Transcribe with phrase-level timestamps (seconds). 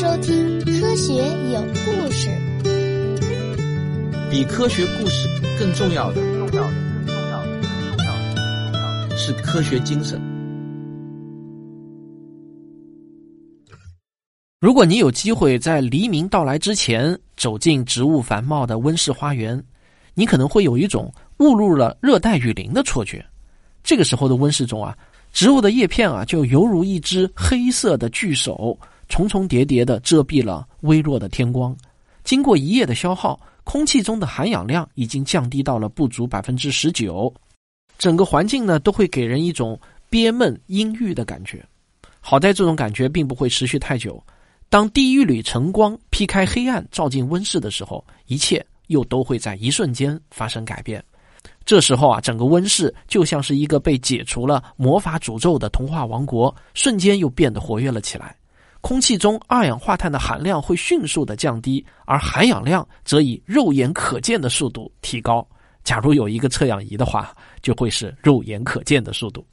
[0.00, 1.12] 收听《科学
[1.52, 2.30] 有故事》。
[4.30, 5.28] 比科学故事
[5.58, 6.72] 更重要的，重要的，
[7.04, 10.18] 更重要的，更重要的，是科学精神。
[14.58, 19.62] 如果你有机会在黎明到来之前走进植物繁茂的温室花园，
[20.14, 23.22] 你可能会有一种误入了热带雨林的错觉。
[23.84, 24.96] 这个时候的温室中啊，
[25.30, 28.78] 植物的叶片啊，就犹如一只黑色的巨手，
[29.10, 31.76] 重重叠叠的遮蔽了微弱的天光。
[32.24, 37.32] 经过一夜的消耗，空气中的含氧量已经降低到了不足百分之十九，
[37.98, 39.78] 整个环境呢都会给人一种
[40.08, 41.62] 憋闷阴郁的感觉。
[42.20, 44.22] 好在这种感觉并不会持续太久。
[44.68, 51.02] 当第一缕晨光劈开黑暗，照进温室的时候，一切又都会在一瞬间发生改变。
[51.64, 58.36] 这时候啊，整个温室就像是一个被解除了魔法诅咒的童话王国，瞬间又变得活跃了起来。
[58.80, 65.46] 空气中二氧化碳的含量会迅速的降低，而含氧量则以肉眼可见的速度提高。
[65.84, 69.44] 假如有一个测氧仪的话，就会是肉眼可见的速度。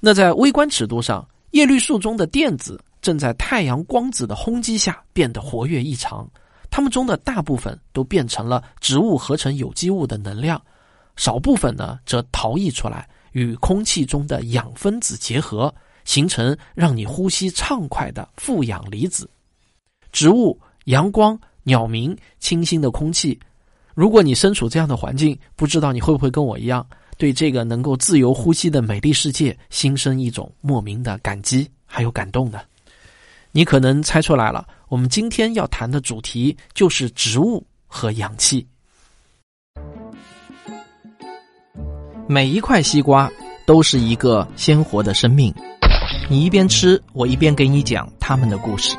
[0.00, 6.28] 那在微观尺度上，叶绿素中的电子正在太阳光子的轰击下变得活跃异常，
[6.70, 10.60] 它们中的大部分都变成了植物合成有机物的能量。
[11.16, 15.72] 少部分呢，则逃逸出来，与空气中的氧分子结合，
[16.04, 19.28] 形成让你呼吸畅快的负氧离子。
[20.12, 23.38] 植物、阳光、鸟鸣、清新的空气，
[23.94, 32.60] 如果你身处这样的环境，不知道你会不会跟我一样，对这个能够自由呼吸的美丽世界，心生一种莫名的感激还有感动呢？
[33.50, 38.66] 你可能猜出来了，我们今天要谈的主题就是植物和氧气。
[42.26, 43.30] 每一块西瓜
[43.66, 45.54] 都是一个鲜活的生命，
[46.30, 48.96] 你一边吃，我一边给你讲他们的故事。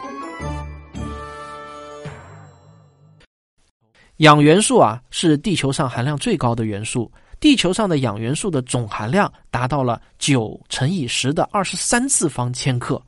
[4.17, 7.11] 氧元素啊，是地球上含量最高的元素。
[7.39, 13.02] 地球上的氧元素的总含量达到了九乘以十的二十三次方千克，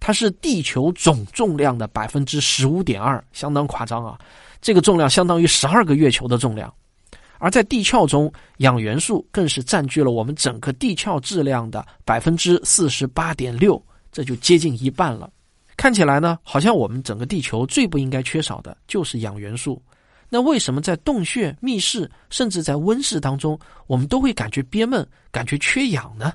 [0.00, 4.18] 它是地球总重量的百分之十五点二，相当夸张啊！
[4.62, 6.72] 这个重量相当于十二个月球的重量。
[7.44, 15.30] 而在地壳中，氧元素更是占据了我们整个地壳质量的百分之四十八点六，这就接近一半了。
[15.76, 19.82] 看起来呢，好像我们整个地球最不应该缺少的就是氧元素。
[20.30, 26.32] 那为什么在洞穴、密室，甚至在温室当中，我们都会感觉憋闷、感觉缺氧呢？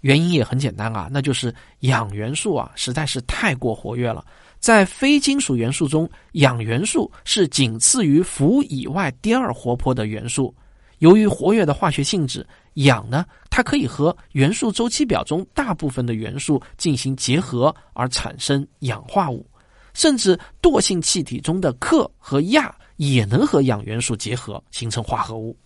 [0.00, 4.24] 原因也很简单啊，那就是氧元素啊实在是太过活跃了。
[4.60, 10.54] 在非金属元素中，氧元素是仅次于氟以外第二活泼的元素。
[10.98, 19.48] 由于活跃的化学性质，氧呢，它可以和元素周期表中大部分的元素进行结合而产生氧化物，
[19.94, 25.56] 甚至惰性气体中的氪和氩也能和氧元素结合形成化合物。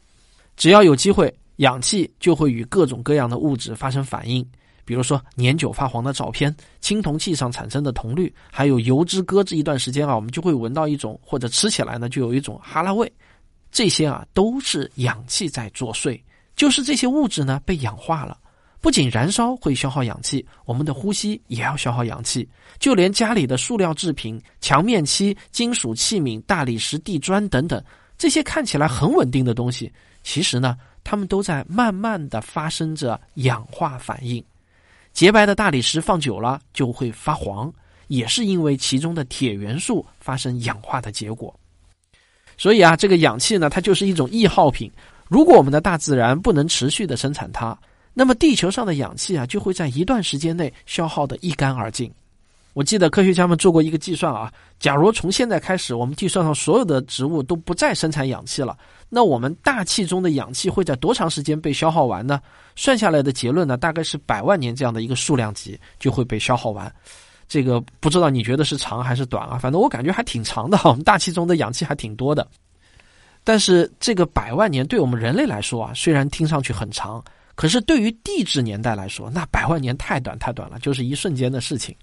[0.56, 4.48] 只要有机会，氧气就会与各种各样的物质发生反应。
[4.84, 13.10] 比如说年久发黄的照片、青铜器上产生的铜绿，还有油脂搁置一段时间啊，我们就会闻到一种或者吃起来呢就有一种哈喇味。
[13.72, 16.20] 这些啊都是氧气在作祟，
[16.54, 18.38] 就是这些物质呢被氧化了。
[18.80, 22.46] 不仅燃烧会消耗氧气，我们的呼吸也要消耗氧气。
[22.78, 27.82] 就连家里的塑料制品、墙面漆、金属器皿、大理石地砖等等
[28.18, 29.90] 这些看起来很稳定的东西，
[30.22, 34.44] 其实呢，它们都在慢慢的发生着氧化反应。
[35.14, 37.72] 洁白的大理石放久了就会发黄，
[38.08, 41.54] 也是因为其中的铁元素发生氧化的结果。
[42.58, 44.90] 所以啊，这个氧气呢，它就是一种易耗品。
[45.28, 47.78] 如果我们的大自然不能持续的生产它，
[48.12, 52.12] 那么地球上的氧气啊，就会在一段时间内消耗的一干二净。
[52.74, 58.76] 我记得科学家们做过一个计算啊，假如从现在开始，我们地球上所有的植物都不再生产氧气了，
[59.08, 62.40] 那我们大气中的氧气会在多长时间被消耗完呢？
[62.74, 66.92] 算下来的结论呢，大概是百万年这样的一个数量级就会被消耗完。
[67.46, 69.56] 这个不知道你觉得是长还是短啊？
[69.56, 72.46] 反正我感觉还挺长的， 我们大气中的氧气还挺多的。
[73.44, 77.22] 但是这个百万年对我们人类来说啊，虽然听上去很长，
[77.54, 81.94] 可是对于地质年代来说，那百万年太短太短了，就是一瞬间的事情。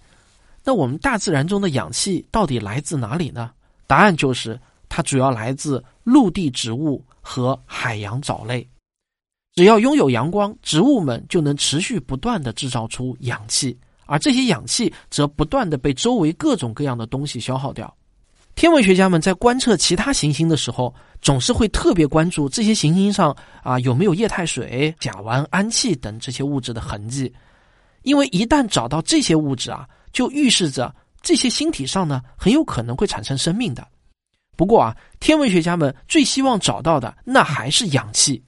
[0.64, 3.52] 那我们大自然中的氧气到底来自哪里呢？
[3.88, 8.68] 答案就是它主要来自陆地植物和海洋藻类。
[9.54, 17.94] 只要拥有阳光，植物们就能持续不断的制造出氧气，而这些氧气则不断的被周围各种各样的东西消耗掉。
[18.54, 27.34] 天文学家们在观测其他行星的时候，总是会特别关注这些行星上啊有没有液态水、甲烷、氨气等这些物质的痕迹，
[28.04, 29.88] 因为一旦找到这些物质啊。
[30.12, 33.88] 就预示着这些星体上呢，很有可能会产生生命的。
[34.58, 38.44] 不过啊，天文学家们最希望找到的那还是氧气。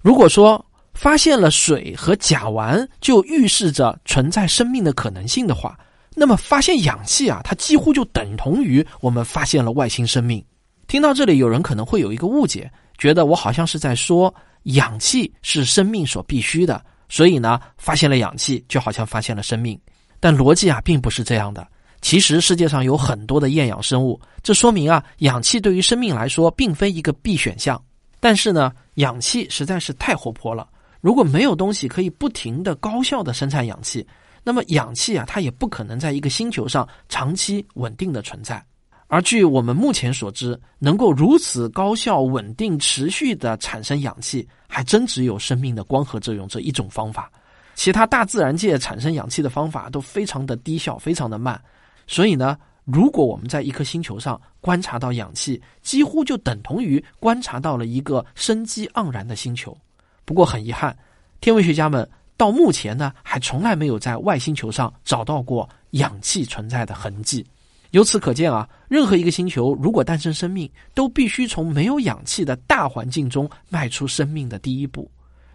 [0.00, 5.78] 如果说发现了水和甲烷，就预示着存在生命的可能性的话，
[6.14, 10.44] 那么发现氧气啊，它几乎就等同于我们发现了外星生命。
[10.86, 14.32] 听到这里，有人可能会有一个误解，觉得我好像是在说
[14.64, 19.80] 氧气是生命所必须的，所以呢，发现了氧气就好像发现了生命。
[20.24, 21.68] 但逻辑啊，并不是这样的。
[22.00, 27.78] 其实世界上有很多的厌氧生物，这说明啊，氧气对于生命来说并非一个必选项。
[28.20, 30.66] 但是呢，氧气实在是太活泼了，
[31.02, 34.06] 如果没有东西可以不停的高效的生产氧气，
[34.42, 38.64] 那么氧气啊，它也不可能在一个星球上长期稳定的存在。
[39.08, 47.30] 而据我们目前所知，能够如此高效、稳定、持续的产生氧气，还真只有生命的光合作用这一种方法。
[47.74, 51.60] 其他大自然界产生氧气的方法都非常的低效，非常的慢。
[52.06, 59.76] 所以呢，如果我们在一颗星球上观察到氧气，几乎就等同于观察到了一个生机盎然的星球。
[60.24, 60.96] 不过很遗憾，
[61.40, 67.44] 天文学家们到目前呢，还从来没有在外星球上找到过氧气存在的痕迹。
[67.90, 75.08] 由此可见啊，任何一个星球如果诞生生命，都必须从没有氧气的大环境中迈出生命的第一步。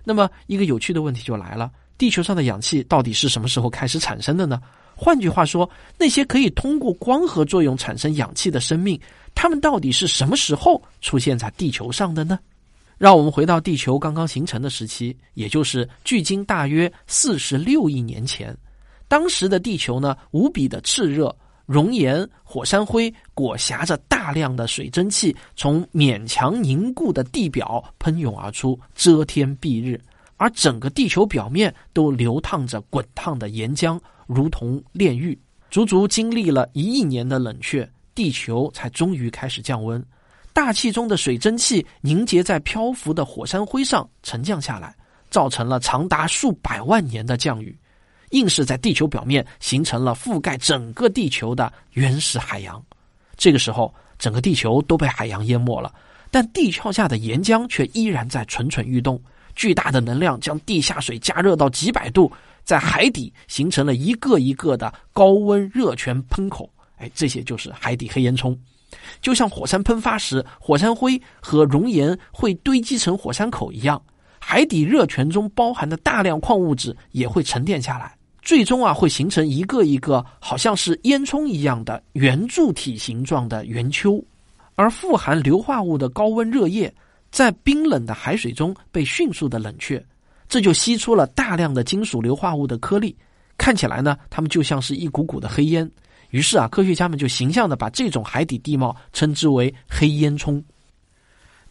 [0.06, 1.69] 那么，一个有趣的问题就来了：
[2.00, 4.60] 地球上的氧气到底是什么时候开始产生的呢？
[4.96, 9.00] 换句话说，那些可以通过光合作用产生氧气的生命，
[9.36, 12.40] 它们到底是什么时候出现在地球上的呢？
[12.98, 18.56] 让我们回到地球刚刚形成的时期，也就是距今大约四十六亿年前。
[19.10, 21.36] 当时的地球呢，无比的炽热，
[21.66, 30.00] 熔岩、火山灰裹挟着大量的水蒸气，从勉强凝固的地表喷涌而出，遮天蔽日，
[30.39, 34.00] 而整个地球表面都流淌着滚烫的岩浆。
[34.25, 35.38] 如同炼狱，
[35.69, 40.03] 足足经历了一亿年的冷却，地球才终于开始降温。
[40.53, 44.95] 大气中的水蒸气凝结在漂浮的火山灰上，沉降下来，
[45.30, 47.77] 造成了长达数百万年的降雨，
[48.30, 52.81] 硬是在地球表面形成了覆盖整个地球的原始海洋。
[53.36, 55.94] 这个时候，整个地球都被海洋淹没了，
[56.31, 59.19] 但地壳下的岩浆却依然在蠢蠢欲动。
[59.60, 62.32] 巨大的能量将地下水加热到几百度。
[62.64, 68.56] 在海底形成了一个一个的高温热泉喷口，哎，这些就是海底黑烟囱。
[69.22, 74.02] 就像火山喷发时，火山灰和熔岩会堆积成火山口一样，
[74.40, 84.24] 海底热泉中包含的大量矿物质也会沉淀下来，最终啊会形成一个一个好像是烟囱一样的圆柱体形状的圆丘。
[84.76, 86.94] 而富含硫化物的高温热液
[87.31, 90.04] 在冰冷的海水中被迅速的冷却。
[90.48, 93.16] 这就吸出了大量的金属硫化物的颗粒，
[93.58, 95.90] 看起来呢，它们就像是一股股的黑烟。
[96.31, 100.62] 于是啊，科学家们就形象的把这种海底地貌称之为“黑烟囱”。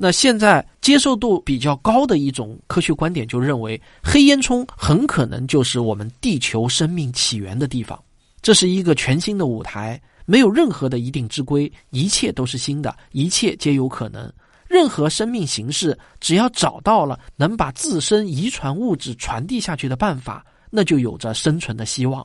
[0.00, 8.00] 那现在接受度比较高的一种科学观点就认为，黑烟囱很可能就是我们地球生命起源的地方。
[8.40, 14.32] 这是一个全新的舞台，没有任何的一定之规，一切都是新的，一切皆有可能。
[14.68, 22.24] 任何生命形式，只要找到了能把自身遗传物质传递下去的办法，那就有着生存的希望。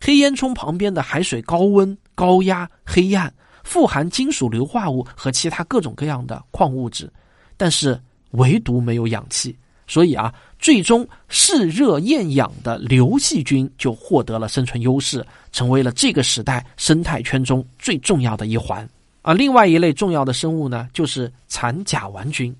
[0.00, 7.10] 黑烟囱旁边的海水高温、高压、黑暗，富含金属硫化物和其他各种各样的矿物质，
[7.56, 7.98] 但是
[8.32, 9.56] 唯独没有氧气。
[9.86, 18.88] 所以啊，最终嗜热厌氧的硫细菌就获得了生存优势，成为了这个时代生态圈中最重要的一环。
[19.24, 22.54] 啊，另外一类重要的生物呢，就是产甲烷菌，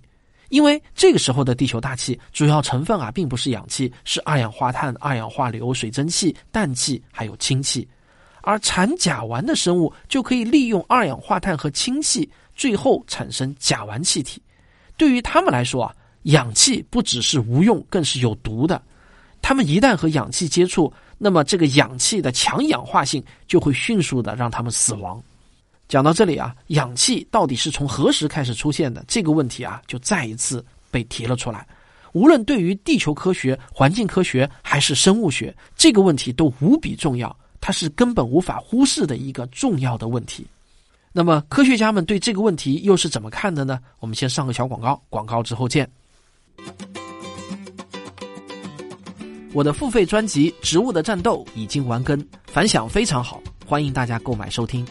[0.49, 7.87] 因为这个时候的地球大气主要成分啊，并不是氧气，是二氧化碳、二氧化硫、水蒸气、氮气还有氢气，
[8.41, 14.41] 而产甲烷的生物就可以利用二氧化碳和氢气，最后产生甲烷气体。
[14.97, 18.81] 对于他们来说啊，氧气不只是无用，更是有毒的。
[19.43, 25.23] 他们一旦和氧气接触，那么这个氧气的强氧化性就会迅速的让他们死亡。
[25.95, 29.05] 讲到这里啊，氧气到底是从何时开始出现的？
[29.07, 31.65] 这个问题啊，就再一次被提了出来。
[32.15, 40.45] 无论对于地球科学、环境科学还是生物学，这个问题都无比重要，它是根本无法忽视的一个重要的问题。
[41.13, 43.79] 那么，科学家们对这个问题又是怎么看的呢？
[44.01, 45.89] 我们先上个小广告，广告之后见。
[49.53, 54.85] 我的付费专辑《植物的战斗》已经完更，反响非常好，欢迎大家购买收听。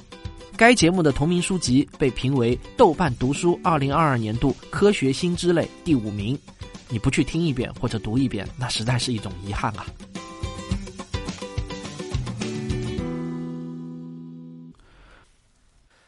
[0.64, 6.40] 该节目的同名书籍被评为豆瓣读书二零二二年度科学新知类第五名，
[6.88, 9.86] 你不去听一遍或者读一遍，那实在是一种遗憾啊。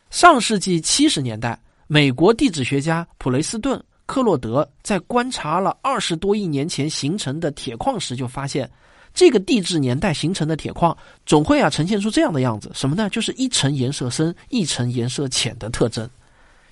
[0.09, 8.71] 上世纪七十年代，美国地质学家普雷斯顿·克洛德在观察了二十多亿年前形成的铁矿时，就发现，
[9.15, 10.95] 这个地质年代形成的铁矿
[11.25, 13.10] 总会啊呈现出这样的样子，什么呢？
[13.10, 16.07] 就是一层颜色深，一层颜色浅的特征。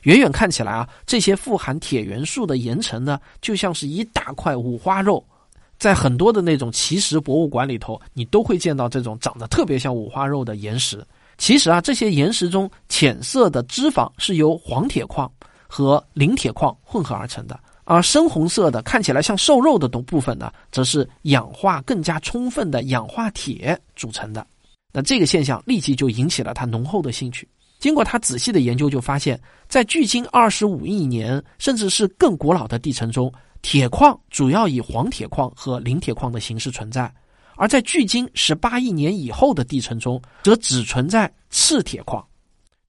[0.01, 5.25] 远远看起来啊，这些富含铁元素的岩层呢，就像是一大块五花肉。
[5.79, 11.03] 在很多的那种奇石博物馆里头，你都会见到这种长得特别像五花肉的岩石。
[11.37, 15.29] 其实啊，这些岩石中浅色的脂肪是由黄铁矿
[15.67, 24.45] 和磷铁矿混合而成的，而深红色的看起来像瘦肉的东部分呢，则是氧化更加充分的氧化铁组成的。
[24.91, 27.47] 那这个现象立即就引起了他浓厚的兴趣。
[27.79, 33.31] 经过他仔细的研究，就发现，在距今二十五亿年甚至是更古老的地层中。
[33.61, 37.09] 铁矿主要以黄铁矿和磷铁矿的形式存在，
[37.55, 42.21] 而在距今十八亿年以后的地层中，则只存在赤铁矿。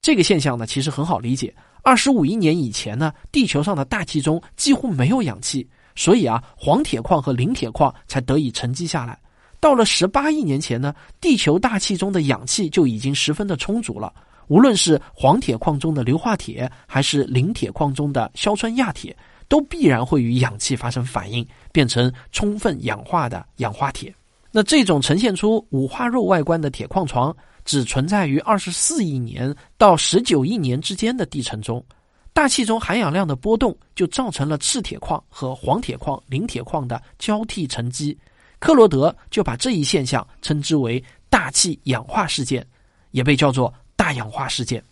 [0.02, 1.54] 这个现象呢，其实很好理解。
[1.84, 5.64] 二十五亿年以前呢，地球上的大气中几乎没有氧气，
[5.94, 9.16] 所以啊，黄铁矿和磷铁矿才得以沉积下来。
[9.60, 14.12] 到了十八亿年前呢，地球大气中的氧气就已经十分的充足了。
[14.48, 19.16] 无论是黄铁矿中的硫化铁，还是磷铁矿中的硝酸亚铁。
[19.46, 24.12] 都必然会与氧气发生反应，变成充分氧化的氧化铁。
[24.50, 31.84] 那这种呈现出五花肉外观的铁矿床，只存在于二十四亿年到十九亿年之间的地层中。
[32.32, 38.18] 大气中含氧量的波动，就造成了赤铁矿和黄铁矿、磷铁矿的交替沉积。
[38.58, 42.66] 克罗德就把这一现象称之为大气氧化事件，
[43.12, 44.82] 也被叫做大氧化事件。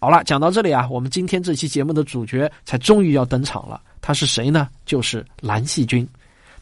[0.00, 3.80] 好了，讲到这里啊，我们今天这期节目的主角才终于要登场了。
[4.00, 4.68] 他是谁呢？
[4.84, 6.08] 就是蓝细菌，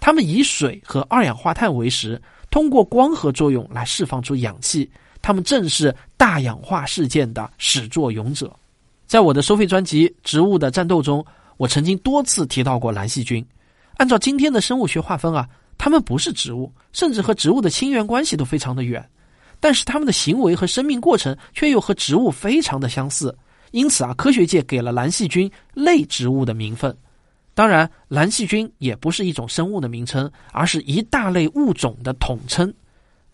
[0.01, 4.91] 它们以水和二氧化碳为食，通过光合作用来释放出氧气。
[5.21, 8.55] 它们正是大氧化事件的始作俑者。
[9.07, 11.25] 在我的收费专辑《植物的战斗》中，
[11.57, 13.45] 我曾经多次提到过蓝细菌。
[13.97, 19.05] 按照今天的生物学划分啊，它们不是植物，甚至和植物的亲缘关系都非常的远。
[19.61, 23.37] 但是它们的行为和生命过程却又和植物非常的相似，
[23.73, 26.97] 因此啊，科学界给了蓝细菌类植物的名分。
[27.55, 32.73] 当然，蓝细菌也不是一种生物的名称，而是一大类物种的统称。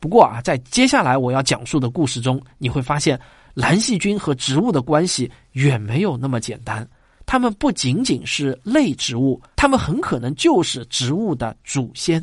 [0.05, 3.19] 不过啊，在接下来我要讲述的故事中，你会发现
[3.55, 6.87] 蓝细菌和植物的关系远没有那么简单。
[7.25, 12.23] 它们不仅仅是类植物，它们很可能就是植物的祖先。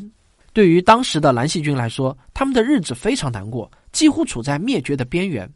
[0.52, 5.50] 对于当时的蓝细菌来说，他们的日子非常难过，几乎处在灭绝的边缘。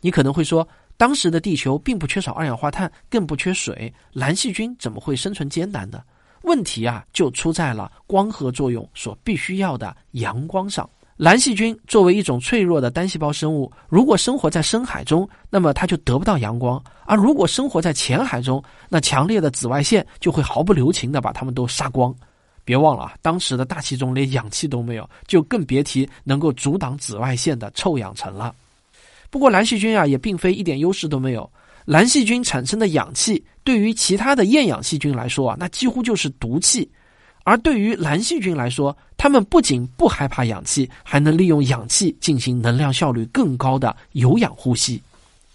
[0.00, 0.68] 你可能会说。
[0.96, 6.02] 当时的地球并不缺少二氧化碳，更不缺水，蓝细菌怎么会生存艰难呢？
[6.42, 10.90] 问题啊，就出在了光合作用所必须要的阳光上。
[11.18, 22.14] 蓝细菌作为一种脆弱的单细胞生物，如果生活在深海中，那么它就得不到阳光；而如果生活在浅海中，那强烈的紫外线就会毫不留情的把它们都杀光。
[22.64, 28.54] 别忘了啊，当时的大气中连氧气都没有，就更别提能够阻挡紫外线的臭氧层了。
[29.28, 31.50] 不过蓝细菌啊也并非一点优势都没有，
[31.84, 36.88] 蓝细菌产生的氧气对于其他的厌氧细菌来说啊，那几乎就是毒气，
[37.48, 45.00] 而对于蓝细菌来说，它们不仅不害怕氧气，还能利用氧气进行能量效率更高的有氧呼吸。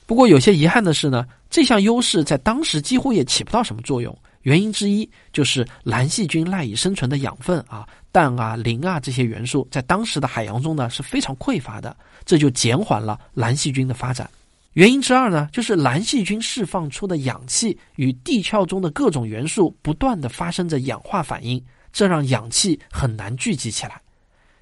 [0.08, 4.18] 不过有些遗憾的是呢，这项优势在当时几乎也起不到什么作用。
[4.42, 11.96] 原因之一就是蓝细菌赖以生存的养分啊，氮啊、磷啊这些元素在当时的海洋中呢是非常匮乏的，
[12.26, 14.28] 这就减缓了蓝细菌的发展。
[14.74, 24.02] 原因之二呢，就是蓝细菌释放出的氧气与地壳中的各种元素不断的发生着氧化反应，这让氧气很难聚集起来。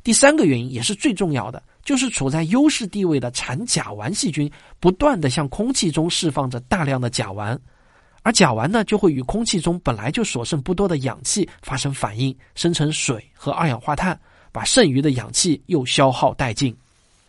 [0.04, 7.58] 第三个原因也是最重要的，就是处在优势地位的产甲烷细菌不断的向空气中释放着大量的甲烷。
[8.24, 14.20] 而甲烷呢，就会与空气中本来就所剩不多的氧气发生反应，生成水和二氧化碳，
[14.52, 16.76] 把剩余的氧气又消耗殆尽。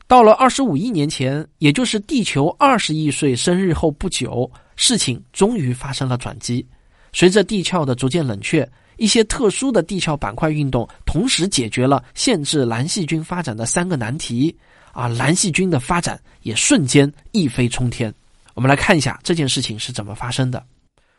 [0.07, 6.67] 到了二十五亿年前，也就是地球二十亿岁生日后不久，事情终于发生了转机。
[7.13, 14.55] 随着地壳的逐渐冷却，一些特殊的地壳板块运动同时解决了限制蓝细菌发展的三个难题，
[14.93, 18.13] 啊蓝细菌的发展也瞬间一飞冲天。
[18.55, 20.63] 我们来看一下这件事情是怎么发生的。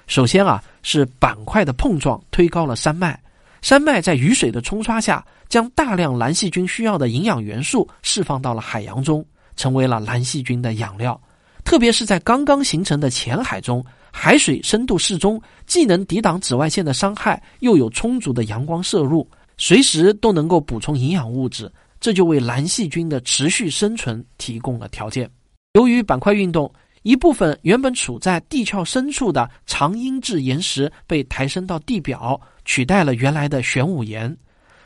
[0.05, 3.19] 首先啊，是板块的碰撞推高了山脉，
[3.61, 11.19] 山脉在雨水的冲刷下，将大量蓝细菌需要的营养元素释放到了海洋中，成为了蓝细菌的养料。
[11.63, 13.83] 特别是在刚刚形成的浅海中，
[14.15, 19.27] 海水深度适中，既能抵挡紫外线的伤害，又有充足的阳光摄入，
[19.57, 25.29] 随时都能够补充营养物质，这就为蓝细菌的持续生存提供了条件。
[25.73, 26.71] 由于板块运动。
[27.03, 34.33] 一部分原本处在地壳深处的长英质岩石被抬升到地表，取代了原来的玄武岩。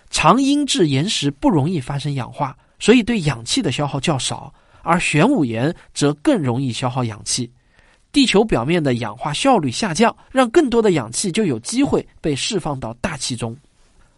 [0.10, 7.52] 长英质岩石不容易发生氧化，所以对氧气的消耗较少，而玄武岩则更容易消耗氧气。
[8.18, 13.56] 地球表面的氧化效率下降，让更多的氧气就有机会被释放到大气中。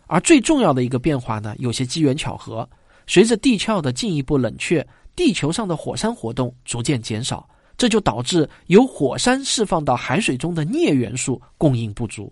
[0.07, 2.65] 而最重要的一个变化呢，有些机缘巧合。
[3.07, 4.87] 随着地壳的进一步冷却，
[5.17, 7.45] 地球上的火山活动逐渐减少，
[7.77, 12.31] 这就导致由火山释放到海水中的镍元素供应不足。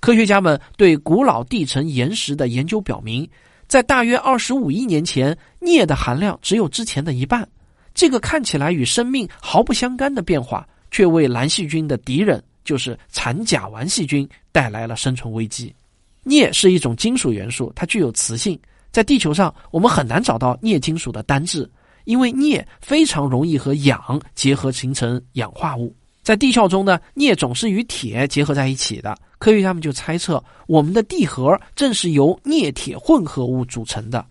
[0.00, 3.28] 科学家们对古老地层岩石的研究表明，
[3.66, 7.46] 在大约二十五亿年前，镍的含量只有之前的一半。
[7.92, 15.74] 这个看起来与生命毫不相干的变化，却为蓝细菌的敌人，就是产甲烷细菌带来了生存危机。
[16.22, 18.56] 镍是一种金属元素，它具有磁性。
[18.92, 21.68] 在地球上，我们很难找到镍金属的单质，
[22.04, 25.92] 因为镍非常容易和氧结合形成氧化物。
[26.22, 29.16] 在地壳中呢，镍总是与铁结合在一起的。
[29.38, 34.24] 科学家们就猜测，我们的地核正是由镍铁混合物组成的。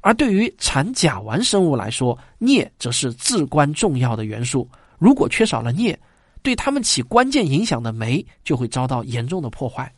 [0.00, 4.68] 而对于产甲烷生物来说，镍则是至关重要的元素。
[4.98, 5.98] 如果缺少了镍，
[6.48, 9.92] 对它们起关键影响的酶就会遭到严重的破坏。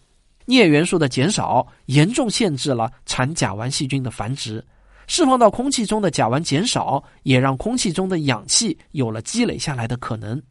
[0.46, 4.60] 镍元素的减少严重限制了产甲烷细菌的繁殖，
[5.06, 10.42] 释放到空气中的甲烷减少，也让空气中的氧气有了积累下来的可能。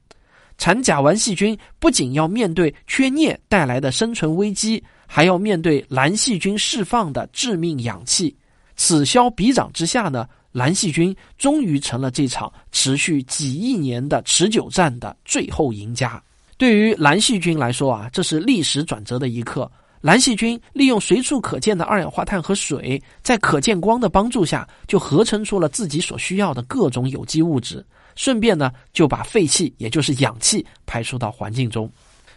[0.57, 8.33] 产甲烷细菌不仅要面对缺镍带来的生存危机，还要面对蓝细菌释放的致命氧气。
[8.77, 16.21] 此消彼长之下呢，蓝细菌终于成了这场持续几亿年的持久战的最后赢家。
[16.57, 19.71] 对于蓝细菌来说啊，这是历史转折的一刻。
[20.01, 31.91] 蓝细菌利用随处可见的二氧化碳和水，在可见光的帮助下，就合成出了自己所需要的各种有机物质，顺便呢就把废气，也就是氧气排出到环境中。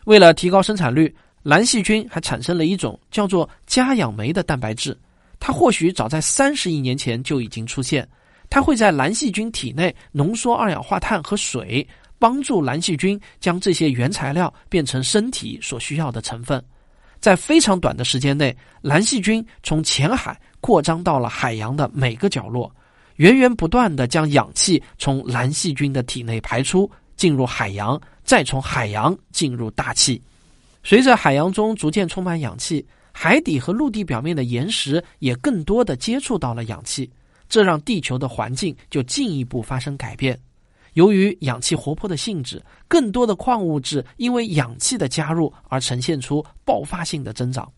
[0.07, 4.97] 为了提高生产率，蓝细菌还产生了一种叫做加氧酶的蛋白质。
[5.45, 8.09] 它或许早在三十亿年前就已经出现，
[8.49, 11.85] 它会在蓝细菌体内浓缩二氧化碳和水，
[12.17, 16.65] 帮助蓝细菌将这些原材料变成身体所需要的成分。
[17.19, 22.73] 在非常短的时间内，蓝细菌从浅海扩张到了海洋的每个角落，
[23.17, 30.23] 源源不断的将氧气从蓝细菌的体内排出，进入海洋，再从海洋进入大气。
[30.85, 32.87] 随着海洋中逐渐充满氧气。
[33.13, 37.11] 海底和陆地表面的岩石也更多的接触到了氧气，
[37.49, 40.39] 这让地球的环境就进一步发生改变。
[40.95, 47.71] 由于氧气活泼的性质，更多的矿物质因为氧气的加入而呈现出爆发性的增长。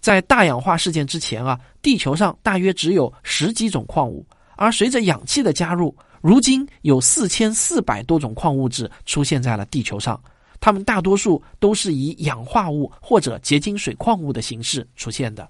[0.00, 10.18] 在大氧化事件之前啊，地球上大约只有十几种矿物，而随着氧气的加入，如今有四千四百多种矿物质出现在了地球上。
[10.60, 15.48] 它们大多数都是以氧化物或者结晶水矿物的形式出现的，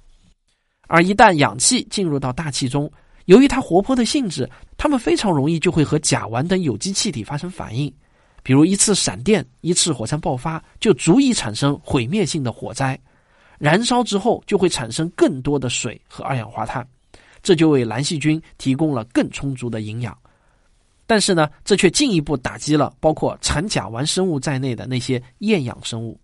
[0.87, 2.91] 而一旦氧气进入到大气中，
[3.25, 7.93] 由于它活泼的性质，它们非常容易就会和甲烷等有机气体发生反应，
[8.43, 12.99] 比如一次闪电、一次火山爆发就足以产生毁灭性的火灾，
[13.59, 16.87] 燃烧之后就会产生更多的水和二氧化碳，
[17.43, 20.17] 这就为蓝细菌提供了更充足的营养。
[21.11, 26.17] 但是呢，这却进一步打击了包括产甲烷生物在内的那些厌氧生物。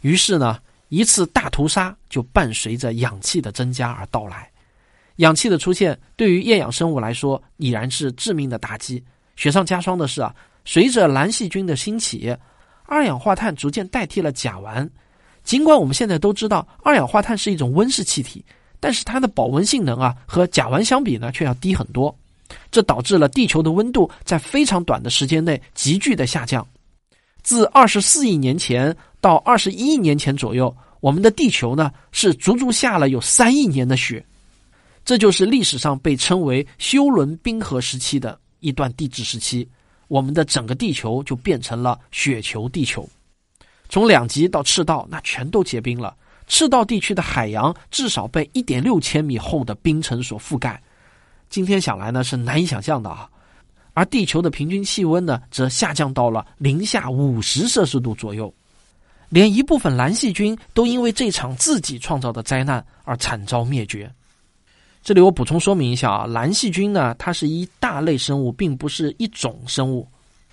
[0.00, 4.50] 于是呢，一次大屠杀就伴随着氧气的增加而到来。
[5.18, 9.00] 氧气的出现对于厌氧生物来说已然是致命的打击。
[9.36, 12.36] 雪上加霜的是啊，随着蓝细菌的兴起，
[12.86, 14.90] 二氧化碳逐渐代替了甲烷。
[15.44, 18.44] 尽管我们现在都知道二氧化碳是一种温室气体，
[18.80, 22.12] 但是它的保温性能啊和甲烷相比呢却要低很多。
[22.70, 26.66] 这导致了地球的温度在非常短的时间内急剧的下降。
[27.42, 34.24] 自二十四亿年前到二十一亿年前左右，我们的地球呢是足足下了有三亿年的雪。
[35.04, 39.66] 这就是历史上被称为休伦冰河时期的一段地质时期。
[40.08, 43.08] 我们的整个地球就变成了雪球地球。
[43.88, 46.14] 从两极到赤道，那全都结冰了。
[46.46, 50.80] 赤道地区的海洋至少被一点六千米厚的冰层所覆盖。
[51.50, 53.28] 今天想来呢是难以想象的啊，
[53.92, 58.54] 而地球的平均气温呢则下降到了零下五十摄氏度左右，
[59.28, 64.10] 连一部分蓝细菌都因为这场自己创造的灾难而惨遭灭绝。
[65.02, 70.06] 这里我补充说明一下啊，蓝细菌呢它是一大类生物，并不是一种生物，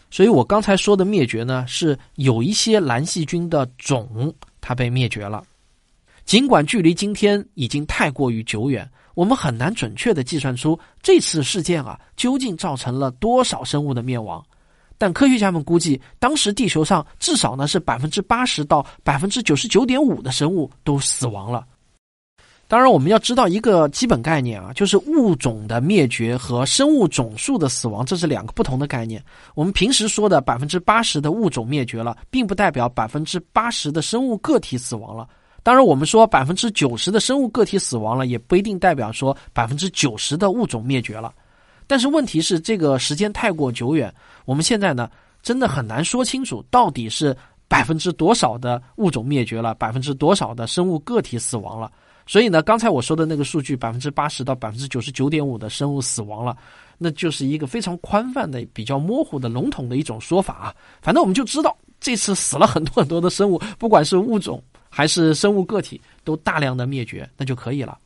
[0.09, 5.43] 所以我刚才说的灭绝呢是有一些蓝细菌的种它被灭绝了，
[6.27, 8.87] 尽管距离今天已经太过于久远。
[9.15, 14.45] 我们很难准确的计算出这次事件啊究竟造成了多少生物的灭亡，
[14.97, 21.65] 但科学家们估计，当时地球上至少呢是百分之八十到百分之九十九点五的生物都死亡了。
[22.67, 29.23] 当然，我们要知道一个基本概念啊，就是物种的灭绝和生物总数的死亡，这是两个不同的概念。
[29.55, 35.25] 我们平时说的百分之八十的物种灭绝了，并不代表百分之八十的生物个体死亡了。
[35.67, 41.33] 当然，我们说百分之九十的生物个体死亡了，也不一定代表说百分之九十的物种灭绝了。
[41.87, 44.09] 但是问题是，这个时间太过久远，
[44.45, 45.11] 我们现在呢，
[45.43, 47.35] 真的很难说清楚到底是
[47.67, 51.91] 百分之多少的物种灭绝了，百分之多少的生物个体死亡了。
[52.25, 56.55] 所以呢，刚才我说的那个数据，百分之八十到百分之九十九点五的生物死亡了，
[56.97, 60.75] 那就是一个非常宽泛的、比较模糊的、笼统的一种说法啊。
[61.01, 67.97] 反正我们就知道，这次死了很多很多的生物，不管是物种还是生物个体，都大量的灭绝，那就可以了。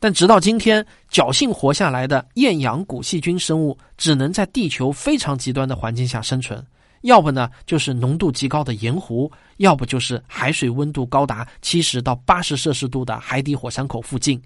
[0.00, 6.62] 但直到今天，侥幸活下来的厌氧古细菌生物，只能在地球非常极端的环境下生存。
[7.02, 14.40] 要不呢，就是浓度极高的盐湖；要不就是海水温度高达七十到八十摄氏度的海底火山口附近。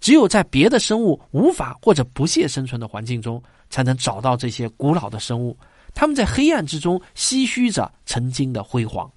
[0.00, 5.56] 只有在别的生物无法或者不屑生存的环境中，才能找到这些古老的生物。
[5.94, 9.10] 他们在黑暗之中唏嘘着曾经的辉煌。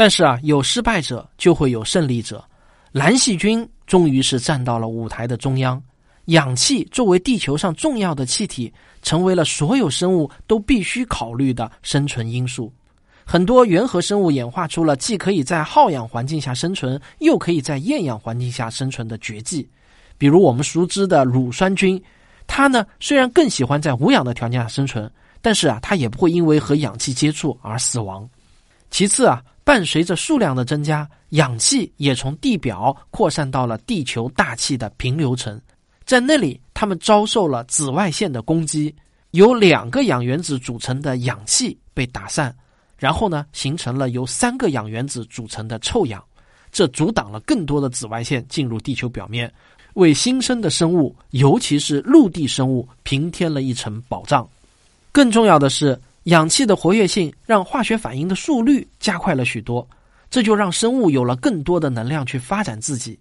[0.00, 2.42] 但是啊，有失败者就会有胜利者。
[2.90, 5.78] 蓝细菌终于是站到了舞台的中央。
[6.28, 12.72] 氧气作为地球上重要的气体，成为了所有生物都必须考虑的生存因素。
[13.26, 19.68] 很多原核生物演化出了既可以在耗氧环境下生存，又可以在厌氧环境下生存的绝技。
[20.16, 22.02] 比如我们熟知的乳酸菌，
[22.46, 28.26] 它呢虽然更喜欢在无氧的条件下生存，但是啊，它也不会因为和氧气接触而死亡。
[28.90, 35.60] 其次啊，伴随着数量的增加，氧气也从地表扩散到了地球大气的平流层。
[36.04, 38.92] 在那里，它们遭受了紫外线的攻击，
[39.30, 42.52] 由两个氧原子组成的氧气被打散，
[42.98, 46.22] 然后呢，形成了由三个氧原子组成的臭氧，
[46.72, 49.52] 这阻挡了更多的紫外线进入地球表面，
[49.94, 54.48] 为新生的生物，尤其是陆地生物平添了一层保障。
[55.12, 59.86] 更重要的是，氧气的活跃性让化学反应的速率加快了许多，
[60.30, 63.18] 这就让生物有了更多的能量去发展自己。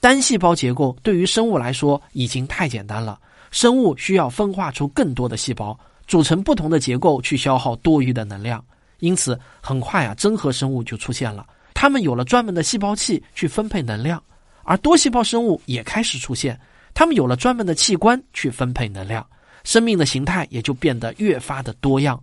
[0.00, 3.18] 单细胞结构对于生物来说已经太简单了，
[3.50, 8.62] 生物需要分化出更多的细胞，组成不同的结构去消耗多余的能量。
[8.98, 14.18] 因此，很快啊，真核生物就出现了，它们有了专门的细胞器去分配能量；
[14.62, 16.60] 而多细胞生物也开始出现，
[16.92, 19.26] 它们有了专门的器官去分配能量，
[19.64, 22.22] 生命的形态也就变得越发的多样。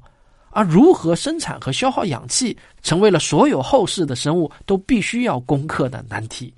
[0.52, 6.54] 而如何生产和消耗氧气，成为了所有后世的生物都必须要攻克的难题。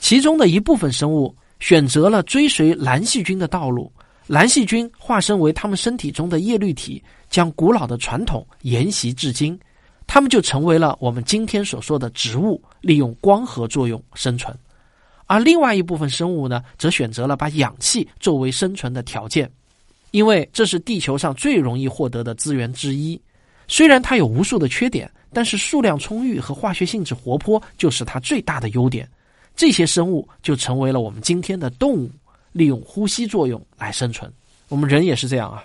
[0.00, 3.90] 其中的一部分生物选择了追随蓝细菌的道路，
[4.26, 9.58] 蓝细菌化身为他们身体中的叶绿体，将古老的传统沿袭至今，
[10.06, 14.54] 它们就成为了我们今天所说的植物，利用光合作用生存。
[15.26, 19.50] 而另外一部分生物呢，则选择了把氧气作为生存的条件，
[20.14, 23.20] 因为这是地球上最容易获得的资源之一。
[23.66, 29.10] 虽然它有无数的缺点，但是数量充裕和化学性质活泼就是它最大的优点。
[29.56, 32.08] 这些生物就成为了我们今天的动物，
[32.52, 34.32] 利用呼吸作用来生存。
[34.68, 35.64] 我们人也是这样啊。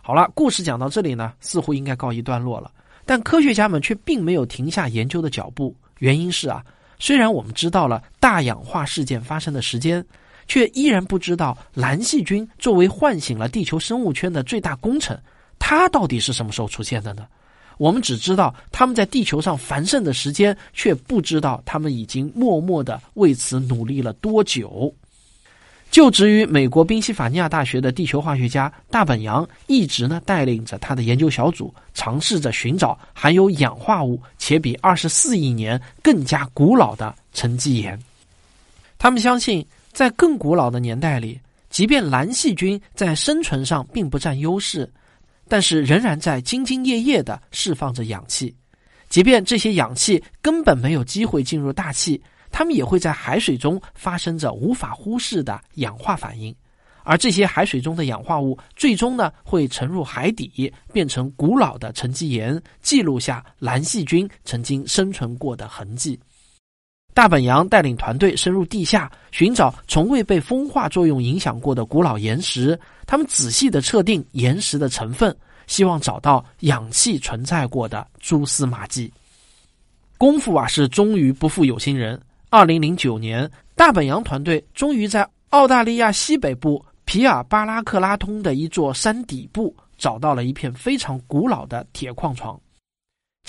[0.00, 2.70] 好了，故事讲到这里呢，似乎应该告一段落了。
[3.04, 6.64] 但科学家们却并没有停下研究的脚步，原因是啊，
[7.00, 10.04] 虽然我们知道了大氧化事件发生的时间，
[10.50, 15.16] 却依然不知道蓝细菌作为唤醒了地球生物圈的最大功臣，
[15.60, 17.24] 它到底是什么时候出现的呢？
[17.78, 24.92] 我们只知道他们在地球上繁盛的时间，却不知道他们已经默默的为此努力了多久。
[25.88, 37.96] 就职于美国宾夕法尼亚大学的地球化学家大本洋，一直呢带领着他的研究小组，尝试着寻找含有氧化物且比二十四亿年更加古老的沉积岩。
[38.98, 44.90] 他们相信，在更古老的年代里，即便蓝细菌在生存上并不占优势。
[45.48, 48.54] 但是仍然在兢兢业业地释放着氧气，
[49.08, 52.22] 即便这些氧气根本没有机会进入大气，
[52.52, 56.54] 它们也会在海水中发生着无法忽视的氧化反应，
[57.02, 66.16] 而这些海水中的氧化物最终呢会沉入海底，变成古老的沉积岩，记录下蓝细菌曾经生存过的痕迹。
[67.12, 72.78] 大本洋带领团队深入地下，寻找从未被风化作用影响过的古老岩石。
[73.06, 79.12] 他们仔细的测定岩石的成分，希望找到氧气存在过的蛛丝马迹。
[80.16, 82.20] 功夫啊，是终于不负有心人。
[82.48, 92.58] 二零零九年，大本洋团队终于在澳大利亚西北部皮尔巴拉克拉通的一座山底部找到了一片非常古老的铁矿床。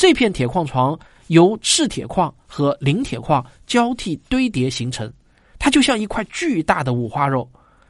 [0.01, 5.13] 这片铁矿床由赤铁矿和磷铁矿交替堆叠形成，
[5.59, 7.47] 它就像一块巨大的五花肉。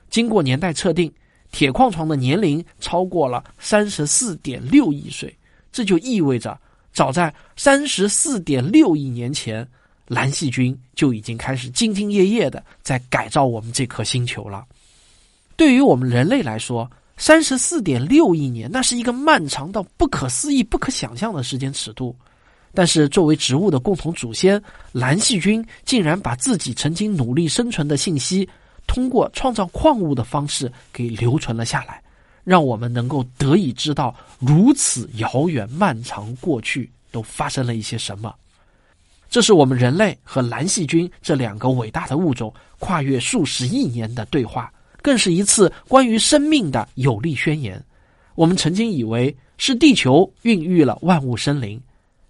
[0.10, 1.10] 经过年代测定，
[1.54, 5.34] 铁矿床的年龄超过了三十四点六亿岁，
[5.72, 6.60] 这就意味着
[6.92, 9.66] 早在三十四点六亿年前，
[10.10, 14.66] 蓝细菌就已经开始兢兢业业的在改造我们这颗星球了。
[15.56, 22.16] 对于我们人类来说，三十四点六亿年，那是一个漫长到不可思议、不可想象的时间尺度。
[22.74, 24.60] 但是，作为植物的共同祖先，
[24.92, 28.50] 蓝细菌竟然把自己曾经努力生存的信息，
[28.88, 32.02] 通过创造矿物的方式给留存了下来，
[32.44, 38.34] 让我们能够得以知道如此遥远漫长过去都发生了一些什么。
[39.30, 44.74] 这是我们人类和蓝细菌这两个伟大的物种跨越数十亿年的对话。
[45.02, 47.84] 更是一次关于生命的有力宣言。
[48.36, 51.82] 我们曾经以为是地球孕育了万物生灵，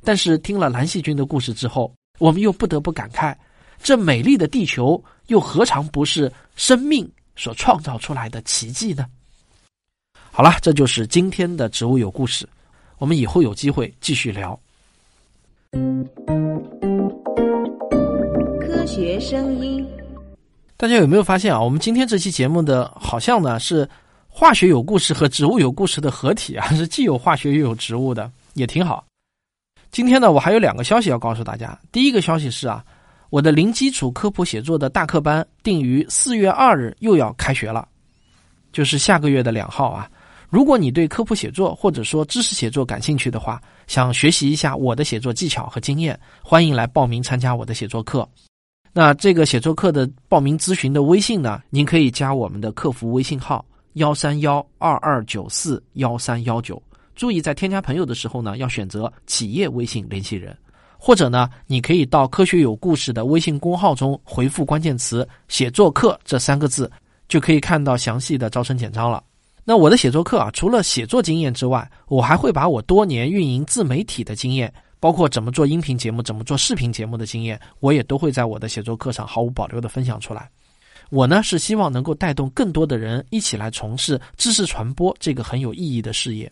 [0.03, 3.35] 但是听了蓝细菌的故事之后，我们又不得不感慨：
[3.81, 9.05] 这美丽的地球又何尝不是生命所创造出来的奇迹呢？
[10.31, 12.47] 好了，这就是今天的植物有故事。
[12.97, 14.59] 我们以后有机会继续聊。
[18.59, 19.85] 科学声音。
[20.81, 21.61] 大家有没有发现啊？
[21.61, 23.87] 我们今天这期节目的好像呢是
[24.27, 29.05] 化学有故事和植物有故事的合体啊， 是既有化学又有植物的，也挺好。
[29.91, 31.77] 今天呢，我还有两个消息要告诉大家。
[31.91, 32.83] 第一个消息是啊，
[33.29, 37.87] 我的零基础科普写作的大课班定于四月二日又要开学了，
[38.73, 40.09] 就是下个月的两号啊。
[40.49, 48.27] 如果你对科普写作或者说知识写作感兴趣的话，想学习一下我的写作技巧和经验，欢迎来报名参加我的写作课。
[48.93, 51.61] 那这个写作课的报名咨询的微信呢？
[51.69, 56.81] 您可以加我们的客服微信号幺三幺二二九四幺三幺九。
[57.15, 60.57] 注意在添加朋友的时候呢，要选择企业微信联系人，
[60.97, 66.91] 或者呢，你可以到科学有故事的微信公号中回复关键词“写作课”这三个字，
[67.29, 69.23] 就可以看到详细的招生简章了。
[69.63, 74.73] 那我的写作课啊，除了写作经验之外，我还会把我多年运营自媒体的经验。
[75.01, 80.47] 包括怎么做音频节目、怎么做视频节目的经验，我也都会在我的写作课上毫无保留的分享出来。
[81.09, 86.49] 我呢是希望能够带动更多的人一起来从事知识传播这个很有意义的事业。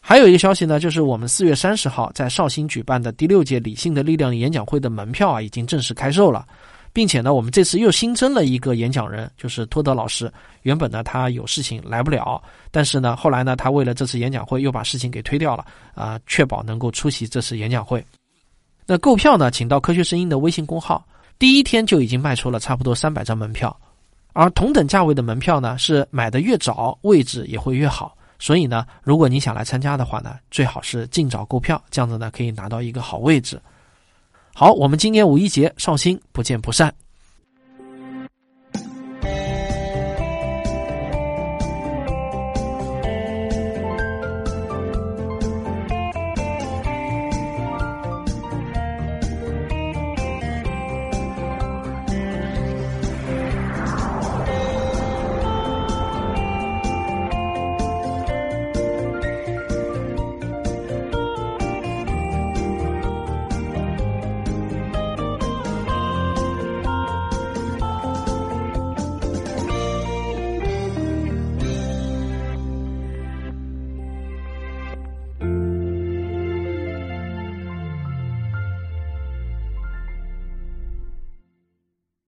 [0.00, 6.46] 还有一个消息呢，就是我们四月三十号在绍兴举办的第六届理性的力量演讲会的门票啊，已经正式开售了。
[6.92, 10.32] 并且呢，我们这次又新增了一个演讲人，就是托德老师。
[10.62, 18.04] 原本呢，他有事情来不了，但是呢，后来呢，他为了这次演讲会又把事情给推掉了啊，确保能够出席这次演讲会。
[18.86, 21.06] 那购票呢，请到科学声音的微信公号，
[21.38, 23.74] 第一天就已经卖出了差不多三百张门票。
[24.32, 28.16] 而同等价位的门票呢，是买的越早，位置也会越好。
[28.38, 33.60] 所以呢，如果你想来参加的话呢，最好是尽早购票，这样子呢，可以拿到一个好位置。
[34.60, 36.94] 好，我们今年五一节绍兴不见不散。